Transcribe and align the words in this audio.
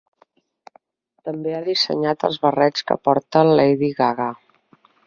També 1.29 1.53
ha 1.57 1.61
dissenyat 1.67 2.27
els 2.31 2.41
barrets 2.47 2.89
que 2.89 2.99
porta 3.11 3.47
Lady 3.61 3.93
Gaga. 4.03 4.33